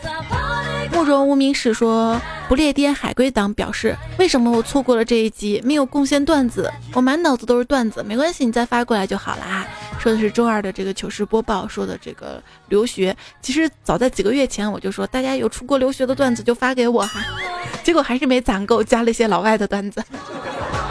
[0.99, 2.19] 慕容无名氏说
[2.49, 6.69] ：“不列颠海归党表示，为什么我错过了这一集，没有贡献段子？
[6.93, 9.65] 我满脑子都是段子，没关系，你再发过来就好了啊。”
[9.97, 13.15] 说的是周二的这个糗事播报，说的这个留学。
[13.41, 17.21] 其实早在几个月前我就说，大家有出国留学的段子就发给我哈，
[17.81, 20.03] 结果还是没攒够，加了一些老外的段子。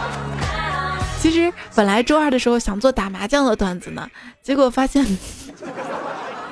[1.21, 4.09] 其实本来周二的时候想做打麻将的段子呢，
[4.43, 5.05] 结果发现。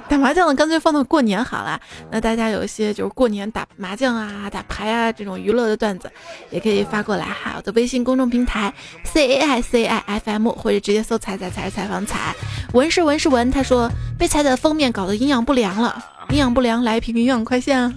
[0.08, 1.80] 打麻将的干脆放到过年好了。
[2.10, 6.10] 那大家有一些就是过年打麻将啊、打牌啊这种娱乐的段子，
[6.50, 7.54] 也可以发过来哈。
[7.56, 8.72] 我的微信公众平台
[9.04, 12.34] C A I C I F M，或者直接搜“彩彩彩采访彩”。
[12.72, 16.04] 文是文是文，他说被彩彩的封面搞得营养不良了。
[16.30, 17.92] 营养不良，来一瓶营养快线啊！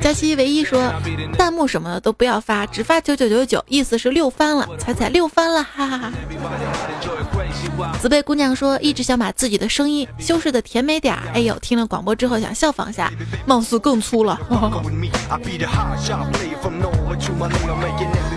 [0.00, 0.92] 佳期唯一说，
[1.38, 6.12] 弹幕什么的都不要发，只发九九九九，意思是六翻了，彩彩六翻了，哈哈哈。
[8.00, 13.12] 紫贝姑娘说，一直想把自己的声音修饰的甜美点儿，哎呦，听了广播之后想效仿下，
[13.46, 14.36] 貌似更粗了。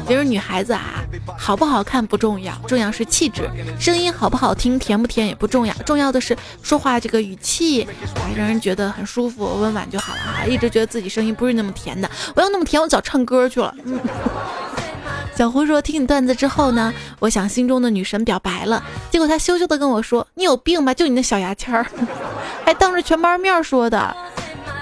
[0.08, 1.04] 其实女孩子啊，
[1.38, 3.44] 好不好看不重要，重要是气质；
[3.80, 7.88] 声音好不好听，甜不甜也不重要，重要的是说话这个语气，
[8.36, 10.46] 让人觉得很舒服、温婉就好了啊！
[10.46, 13.74] 一直觉得自己声音不是那么甜的，我要那么甜，我早唱歌去了。
[15.36, 20.94] 小胡说：“听你段子之后呢，我想心中的女神表白了，结果他羞羞的跟我说：‘你有病吧？
[20.94, 21.84] 就你那小牙签儿，
[22.64, 24.16] 还当着全班面说的。’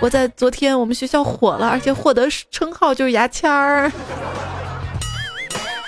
[0.01, 3.89] 我在昨天我们学校火了，而且获得称号就是牙签儿。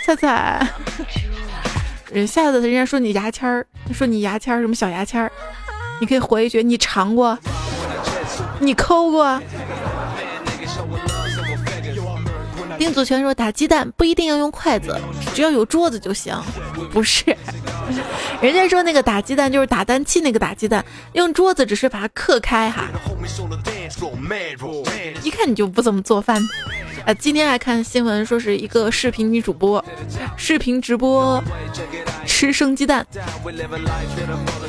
[0.06, 0.68] 菜菜，
[2.12, 5.32] 人下次人家说你牙签儿，说你牙签儿什么小牙签儿，
[6.00, 7.36] 你可以回一句：你尝过，
[8.60, 9.42] 你抠过。”
[12.78, 15.00] 丁祖全说：“打鸡蛋不一定要用筷子，
[15.34, 16.36] 只要有桌子就行。”
[16.92, 17.36] 不是，
[18.42, 22.86] 人家说那个打鸡蛋就是打蛋器那个打鸡蛋，用桌子只是把它刻开哈。
[25.24, 26.42] 一看你就不怎么做饭。
[27.06, 29.84] 啊，今天还看新闻说是一个视频女主播，
[30.38, 31.44] 视频直播
[32.26, 33.06] 吃生鸡蛋。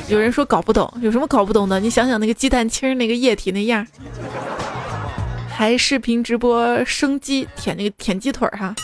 [0.09, 1.79] 有人说搞不懂，有什么搞不懂的？
[1.79, 3.87] 你想想那个鸡蛋清那个液体那样。
[5.49, 8.75] 还视频直播生鸡舔那个舔鸡腿儿哈。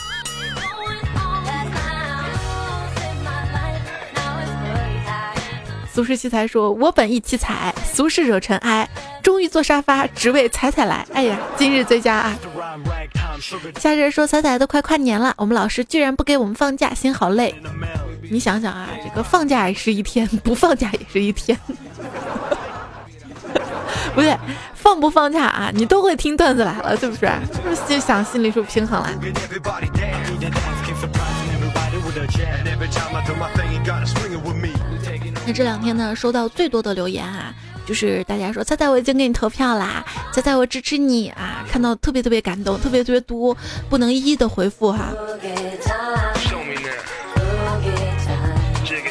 [5.92, 8.88] 俗世奇才说：“我本意奇才，俗世惹尘埃，
[9.22, 11.06] 终于坐沙发，只为彩彩来。
[11.12, 12.34] 哎呀，今日最佳啊！”
[13.78, 17.54] 夏日说：“彩彩都快跨年了，我们老师居然不给我们放假，心好累。
[18.30, 21.58] 你想想啊，这个放假也是一天，不放假也是一天。
[24.14, 24.34] 不对。”
[24.74, 25.70] 放不放假啊？
[25.72, 27.20] 你都会听段子来了，是不是？
[27.52, 29.08] 是不是就想心里是平衡了？
[35.44, 37.52] 那这两天呢，收到最多的留言啊，
[37.84, 43.56] 就是大家说猜猜我已经给你投票啦，猜猜我支持你啊，看到特别特别感动，特别特别多，
[43.90, 45.12] 不能一一的回复哈。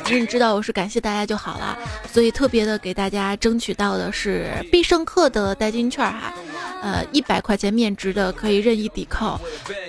[0.10, 1.78] 你知道我是感谢大家就好了，
[2.12, 6.34] 所以特别的给大家争取到的是必胜客的代金券哈，
[6.82, 9.40] 呃，一百块钱面值的可以任意抵扣，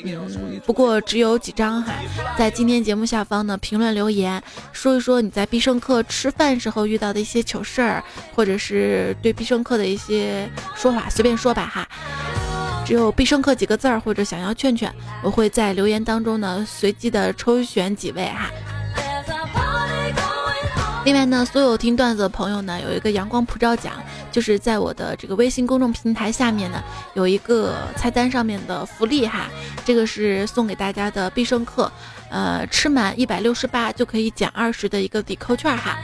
[0.05, 1.95] 嗯，不过只有几张哈。
[2.37, 11.89] 在今天节目下方呢评论留言，说一说你在必胜客吃饭时候遇到的一些糗事儿，或者是对必胜客的一些说法，随便说吧哈。
[12.85, 18.51] 只有必胜客几个字儿或者想要券券，我会在留言当中呢随机的抽选几位哈。
[21.05, 23.95] 另外呢，所有听段子的朋友呢，有一个阳光普照奖，
[24.31, 26.81] 就是在我的这个微信公众平台下面呢，
[27.15, 29.49] 有一个菜单上面的福利哈，
[29.85, 31.91] 这个是送给大家的必胜客，
[32.31, 35.99] 呃，吃满一百六十八就可以减二十的一个抵扣券哈。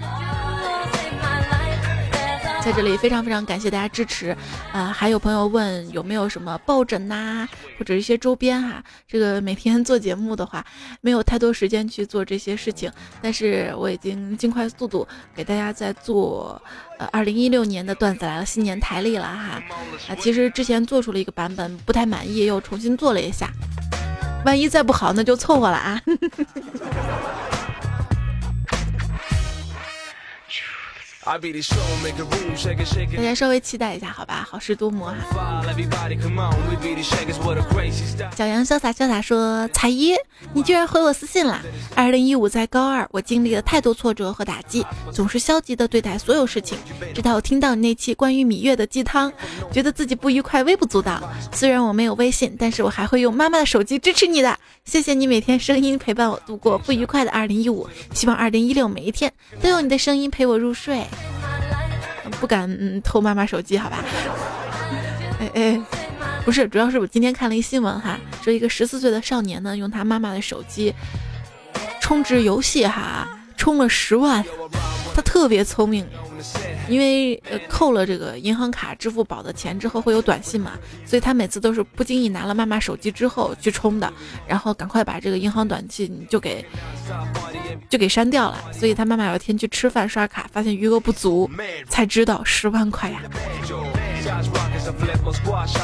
[2.60, 4.36] 在这里非常非常感谢大家支持，
[4.72, 7.48] 啊，还有朋友问有没有什么抱枕呐，
[7.78, 8.82] 或者一些周边哈。
[9.06, 10.62] 这个每天做节目的话，
[11.00, 12.92] 没有太多时间去做这些事情，
[13.22, 16.60] 但是我已经尽快速度给大家在做，
[16.98, 19.62] 呃，二零一六年的段子来了新年台历了哈。
[20.08, 23.48] 啊，其实之前做出了一个版本不太满意，又重新做了一下，
[24.44, 26.02] 万一再不好那就凑合了啊。
[33.14, 35.62] 大家稍微期待一下，好吧，好事多磨哈。
[38.34, 40.14] 小杨潇洒潇洒说：“彩衣，
[40.54, 41.60] 你居然回我私信了。
[41.94, 46.78] 二零一五在高二，我经历了太多挫折和打击，总是消极的对待所有事情。
[47.14, 49.30] 直到我听到你那期关于芈月的鸡汤，
[49.70, 51.22] 觉得自己不愉快微不足道。
[51.52, 54.58] 虽然我没有微信，但是我还会用妈妈的手机支持你的。
[54.86, 61.04] 谢谢你每天声音陪伴我度过不愉快的二零一五，希望二零一六每一天都有你的声音陪我入睡。”
[62.40, 64.04] 不敢偷妈妈手机，好吧？
[65.40, 65.80] 哎哎，
[66.44, 70.94] 不是，主要是我今天看了一新闻哈，说一个十四岁的少年呢，用他妈妈的手机
[72.00, 74.44] 充值游戏哈，充了十万，
[75.14, 76.06] 他特别聪明。
[76.88, 80.72] 因为呃扣了这个银行卡、支付宝的钱之后会有短信嘛，
[81.04, 84.12] 所以他每次都是不经意拿了妈妈手机之后去充的，
[84.46, 86.64] 然后赶快把这个银行短信就给
[87.88, 88.62] 就给删掉了。
[88.72, 91.50] 所以他妈妈有一天去吃饭刷卡，发现余额不足，
[91.88, 93.22] 才知道十万块呀。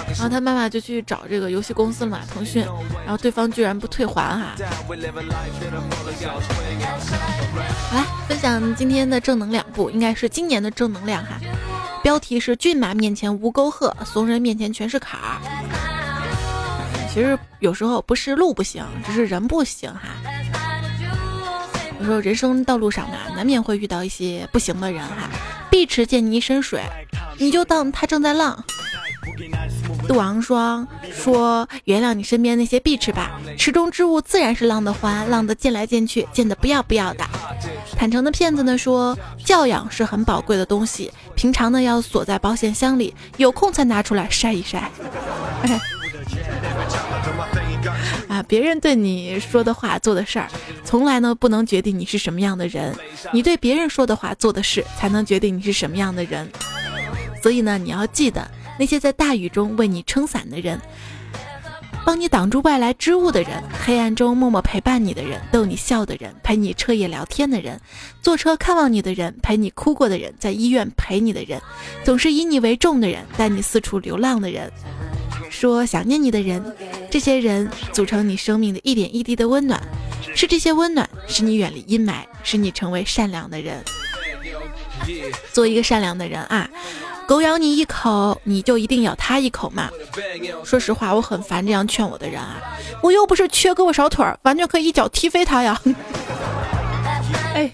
[0.07, 2.65] 然后他妈妈就去找这个游戏公司了嘛，腾讯，
[3.05, 4.55] 然后对方居然不退还哈。
[7.91, 11.41] 好了，分享今天的正能量，不应该是今年的正能量哈。
[12.03, 15.41] 标题是骏马面前无沟壑，怂人面前全是坎儿。
[17.13, 20.01] 其实有时候不是路不行，只是人不行哈。
[22.01, 25.31] 有时候人生道路上嘛，难免会遇到一些不行的人哈。
[25.71, 26.83] 碧池见你一身水，
[27.39, 28.65] 你就当他正在浪。
[30.07, 37.25] 杜昂霜说：“原谅你身边那些碧池吧，池中之物自然是浪的欢，浪的溅来溅去，溅的不要不要的。”
[37.97, 44.91] 坦诚的骗子呢说：“教养是很宝贵的东西，平常呢要锁在保险箱里，有空才拿出来晒一晒。
[48.29, 50.49] 啊，别人对你说的话、做的事儿，
[50.85, 52.95] 从来呢不能决定你是什么样的人，
[53.33, 56.51] 你对别人说的话、做的事，才能决定你是什么样的人。
[57.45, 60.81] 所以呢，你要记得。”那些在大雨中为你撑伞的人，
[62.07, 67.79] 帮你挡住外来之物的人，黑暗中默默陪伴你的人，逗你笑的人，陪你彻夜聊天的人，
[68.23, 71.61] 坐车看望你的人，陪你哭过的人，在医院陪你的人，
[72.03, 74.73] 总是以你为重的人，带你四处流浪的人，
[75.51, 76.65] 说想念你的人，
[77.11, 79.79] 这些人组成你生命的一点一滴的温暖，
[80.35, 83.85] 是这些温暖使你远离阴霾，使你成为善良的人，
[85.53, 86.69] 做一个善良的人啊。
[87.27, 89.91] 狗咬你一口，你就一定咬它一口吗？
[90.65, 92.61] 说实话，我很烦这样劝我的人啊！
[93.03, 95.81] 我又不是缺胳膊少腿儿，完全可以一脚踢飞他呀！
[97.55, 97.73] 哎，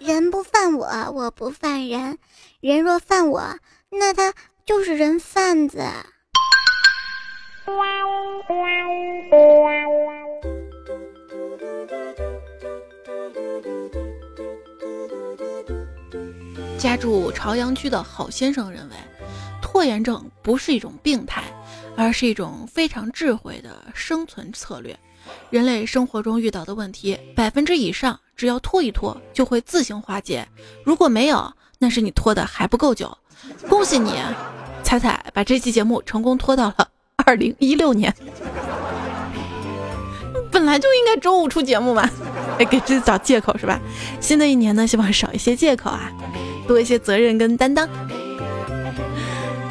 [0.00, 2.16] 人不犯我，我不犯人；
[2.60, 3.42] 人若犯我，
[3.90, 4.34] 那他
[4.66, 5.82] 就是人贩子。
[16.84, 18.94] 家住朝阳区的好先生认为，
[19.62, 21.42] 拖延症不是一种病态，
[21.96, 24.94] 而是一种非常智慧的生存策略。
[25.48, 30.46] 人类生活中遇到的问题，百分之以上只要拖一拖就会自行化解。
[30.84, 33.16] 如果没有，那是你拖的还不够久。
[33.66, 34.12] 恭喜你，
[34.82, 36.86] 彩彩把这期节目成功拖到了
[37.24, 38.14] 二零一六年。
[40.52, 42.06] 本来就应该周五出节目嘛，
[42.58, 43.80] 哎，给自己找借口是吧？
[44.20, 46.12] 新的一年呢，希望少一些借口啊。
[46.66, 47.88] 多一些责任跟担当。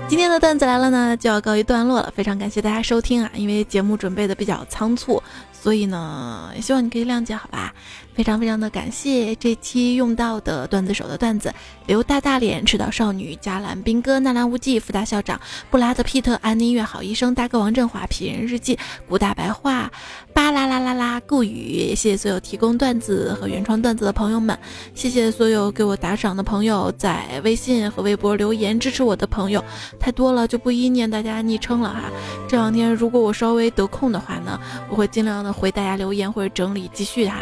[0.07, 2.13] 今天的段子来了呢，就要告一段落了。
[2.15, 5.21] 非常感谢大家收听啊，因为节目准备的比较仓促，
[5.63, 7.73] 所以呢，也希望你可以谅解，好吧？
[8.13, 11.51] 非常非常的感谢这期用到的段子手的段子：
[11.87, 15.39] 刘大大脸、赤岛少女、加兰兵哥、纳兰无忌、福大校长、
[15.71, 19.89] 布拉德皮特、安妮月、好医生、大哥王振华、皮人日记、古大白话、
[20.33, 21.95] 巴啦啦啦啦、顾雨。
[21.95, 24.55] 谢谢所有提供段子和原创段子的朋友们，
[24.93, 29.63] 谢谢所有给我打赏的朋友，在微信和微博留言支持我的朋友，
[29.97, 32.11] 太多了就不一念大家昵称了哈。
[32.49, 34.59] 这两天如果我稍微得空的话呢，
[34.89, 37.37] 我会尽量的回大家留言或者整理继续哈。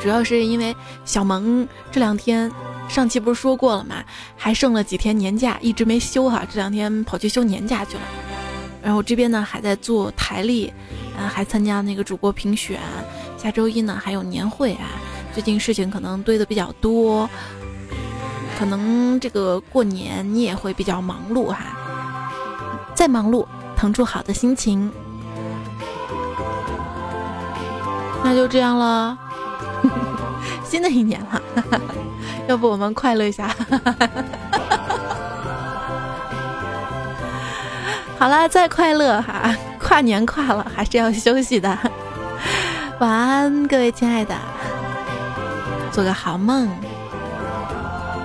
[0.00, 0.74] 主要是因为
[1.04, 2.50] 小萌这两天，
[2.88, 3.96] 上期不是说过了嘛，
[4.36, 8.02] 还剩了几天年假，一直没休哈，这两天跑去休年假去了。
[8.80, 10.72] 然后这边呢还在做台历，
[11.18, 12.78] 啊，还参加那个主播评选，
[13.36, 14.86] 下周一呢还有年会啊。
[15.34, 17.28] 最近事情可能堆的比较多，
[18.56, 21.76] 可能这个过年你也会比较忙碌哈。
[22.94, 23.44] 再忙碌，
[23.76, 24.90] 腾出好的心情，
[28.28, 29.16] 那就这样了。
[30.62, 31.40] 新的一年了，
[32.46, 33.48] 要不我们快乐一下？
[38.18, 39.56] 好了，再快乐哈！
[39.80, 41.78] 跨年跨了，还是要休息的。
[42.98, 44.34] 晚安，各位亲爱的，
[45.90, 46.68] 做个好梦。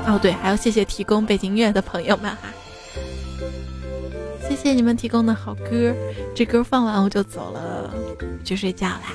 [0.05, 2.49] 哦，对，还要谢谢提供背景音乐的朋友们哈，
[4.55, 5.93] 谢谢你们提供的好歌。
[6.35, 7.93] 这歌放完我就走了，
[8.45, 9.11] 去睡觉啦。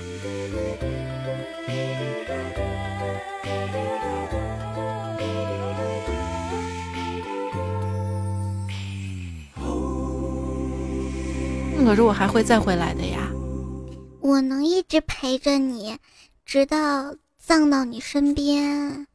[11.84, 13.30] 可是我还会再回来的呀！
[14.20, 15.96] 我能一直陪着你，
[16.44, 19.06] 直到葬到你身边。